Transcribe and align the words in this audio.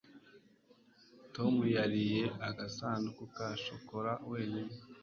tom 1.35 1.53
yariye 1.75 2.21
agasanduku 2.49 3.23
ka 3.35 3.47
shokora 3.65 4.11
wenyine 4.29 4.73